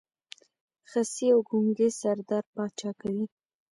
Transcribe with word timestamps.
خصي 0.89 1.27
او 1.33 1.39
ګونګی 1.49 1.87
سردار 2.01 2.43
پاچا 2.53 2.91
کوي. 3.01 3.25